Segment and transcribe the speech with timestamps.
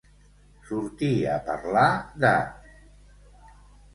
[0.69, 1.85] Sortir a parlar
[2.25, 2.33] de.